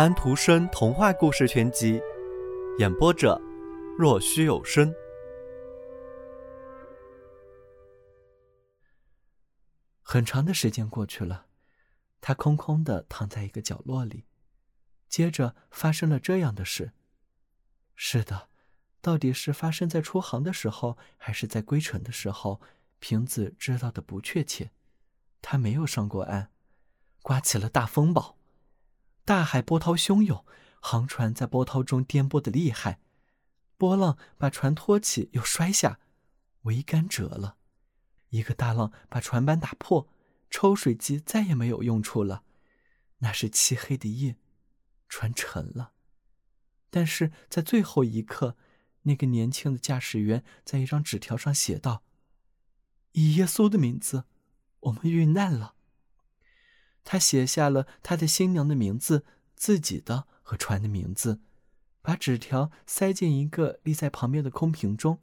[0.00, 2.00] 安徒生童话故事全集，
[2.78, 3.38] 演播者：
[3.98, 4.90] 若虚有声。
[10.00, 11.48] 很长的时间过去了，
[12.18, 14.24] 他空空的躺在一个角落里。
[15.10, 16.92] 接着发生了这样的事。
[17.94, 18.48] 是的，
[19.02, 22.62] 到底是发生在出航的时候，还是在归程的时候？
[23.00, 24.70] 瓶子知道的不确切。
[25.42, 26.50] 他没有上过岸，
[27.20, 28.38] 刮起了大风暴，
[29.30, 30.44] 大海波涛汹涌，
[30.80, 32.98] 航船在波涛中颠簸的厉害，
[33.76, 36.00] 波浪把船托起又摔下，
[36.64, 37.56] 桅杆折了，
[38.30, 40.12] 一个大浪把船板打破，
[40.50, 42.42] 抽水机再也没有用处了，
[43.18, 44.34] 那是漆黑的夜，
[45.08, 45.92] 船沉了，
[46.90, 48.56] 但是在最后一刻，
[49.02, 52.02] 那个年轻的驾驶员在一张纸条上写道
[53.14, 54.24] ：“以耶稣的名字。”
[54.80, 55.76] 我们遇难了。
[57.10, 59.24] 他写下了他的新娘的名字、
[59.56, 61.40] 自己的和船的名字，
[62.02, 65.20] 把纸条塞进一个立在旁边的空瓶中，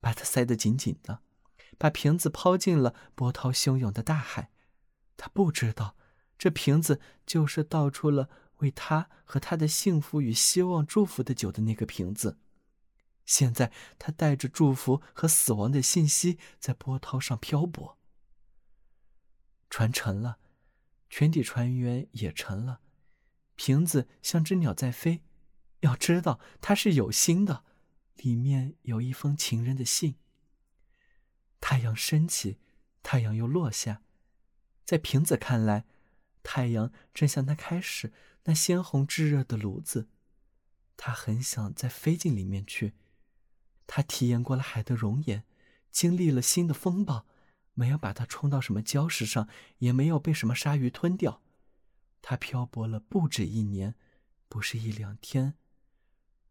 [0.00, 1.20] 把它塞得紧紧的，
[1.76, 4.50] 把瓶子抛进了波涛汹涌的大海。
[5.18, 5.94] 他不知道，
[6.38, 12.38] 这瓶子就是倒出了为他和他的幸福与希望祝福的酒的那个瓶子。
[13.26, 17.98] 现在，他带着祝福和死亡的信息在波涛上漂泊。
[19.68, 20.38] 船沉了，
[21.08, 22.80] 全体船员也沉了，
[23.54, 25.22] 瓶子像只鸟在飞。
[25.80, 27.64] 要知道，它是有心的，
[28.16, 30.16] 里面有一封情人的信。
[31.60, 32.58] 太阳升起，
[33.02, 34.02] 太阳又落下，
[34.84, 35.84] 在瓶子看来，
[36.42, 38.12] 太阳正向它开始
[38.44, 40.08] 那鲜红炙热的炉子。
[40.96, 42.94] 他很想再飞进里面去。
[43.86, 45.44] 他体验过了海的容颜，
[45.92, 47.26] 经历了新的风暴。
[47.78, 51.42] 没有把它冲到什么礁石上，也没有被什么鲨鱼吞掉。
[52.22, 53.94] 它漂泊了不止一年，
[54.48, 55.54] 不是一两天。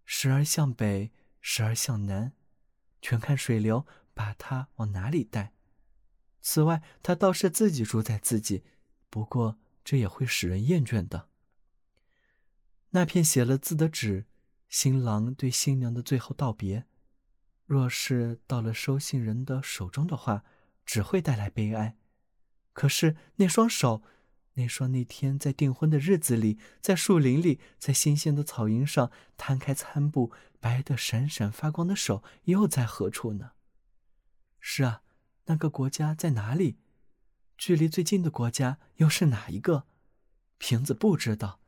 [0.06, 2.34] 时而向北，时而向南，
[3.02, 5.54] 全看水流把它往哪里带。
[6.42, 8.64] 此外，它倒是自己主宰自己，
[9.10, 11.30] 不过这也会使人厌倦的。
[12.92, 14.28] 那片写了字的纸，
[14.70, 16.86] 新郎对新娘的最后道别，
[17.66, 20.44] 若是到了收信人的手中的话。
[20.86, 21.98] 只会带来悲哀。
[22.74, 24.04] 可是那双手，
[24.54, 33.52] 那双那天在订婚的日子里，在树林里，在新鲜的草荫上摊开餐布、白的闪闪发光的手，又在何处呢？
[34.60, 35.02] 是啊，
[35.46, 36.78] 那个国家在哪里？
[37.58, 39.86] 距离最近的国家又是哪一个？
[40.58, 41.62] 瓶子不知道。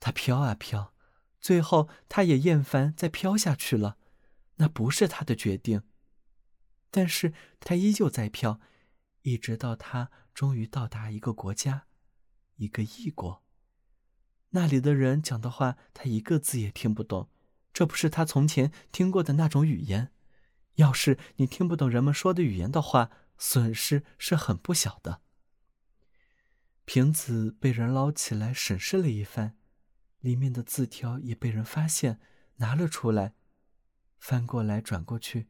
[0.00, 0.94] 它飘啊飘，
[1.40, 3.96] 最后它也厌烦再飘下去了。
[4.56, 5.82] 那不是他的决定。
[6.90, 8.60] 但是他依旧在飘，
[9.22, 11.86] 一直到他终于到达一个国家，
[12.56, 13.42] 一个异国。
[14.50, 17.28] 那里的人讲的话，他一个字也听不懂。
[17.72, 20.12] 这不是他从前听过的那种语言。
[20.76, 25.20] 要是你听不懂人们说的语言的话，损失是很不小的。
[26.84, 29.56] 瓶子被人捞起来审视了一番，
[30.20, 32.18] 里面的字条也被人发现，
[32.56, 33.34] 拿了出来，
[34.18, 35.48] 翻过来转过去。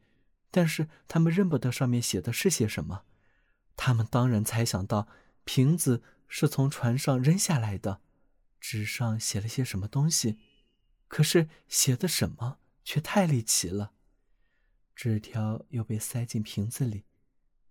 [0.51, 3.05] 但是他们认不得上面写的是些什么，
[3.75, 5.07] 他们当然猜想到
[5.43, 8.01] 瓶子是从船上扔下来的，
[8.59, 10.37] 纸上写了些什么东西，
[11.07, 13.93] 可是写的什么却太离奇了。
[14.95, 17.05] 纸条又被塞进瓶子里，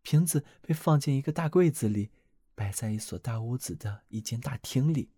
[0.03, 2.10] 瓶子被放进一个大柜子里，
[2.55, 5.10] 摆在一所大屋子的一间大厅里。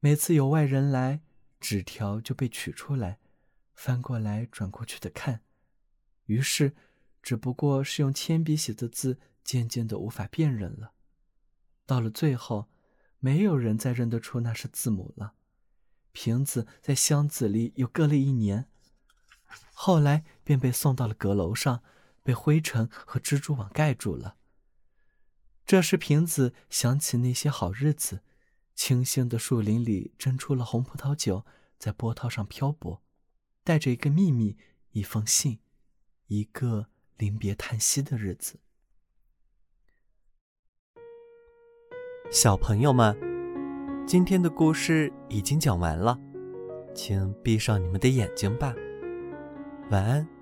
[0.00, 1.20] 每次有外人来，
[1.60, 3.18] 纸条就被取出来，
[3.74, 5.42] 翻过来转过去的看。
[6.28, 6.74] 于是，
[7.22, 10.92] 只不过是用铅笔写的字，渐渐的无法辨认了。
[11.86, 12.68] 到了最后，
[13.18, 15.32] 没有人再认得出那是字母了。
[16.12, 18.68] 瓶子在箱子里又搁了一年，
[19.72, 21.82] 后来便被送到了阁楼上，
[22.22, 24.36] 被灰尘和蜘蛛网盖住了。
[25.64, 28.22] 这时，瓶子想起那些好日子，
[28.74, 31.46] 清新的树林里蒸出了红葡萄酒，
[31.78, 33.02] 在波涛上漂泊，
[33.64, 34.58] 带着一个秘密，
[34.90, 35.60] 一封信。
[36.28, 36.86] 一个
[37.16, 38.60] 临别叹息的日子。
[42.30, 43.16] 小朋友们，
[44.06, 46.18] 今天的故事已经讲完了，
[46.94, 48.74] 请闭上你们的眼睛吧，
[49.90, 50.37] 晚安。